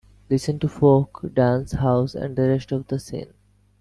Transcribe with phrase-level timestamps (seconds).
[0.31, 3.35] Listen to folk, dance, house, and the rest of the scene.